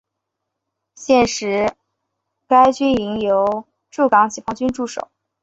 [0.95, 1.75] 现时
[2.47, 5.11] 该军营由驻港解放军驻守。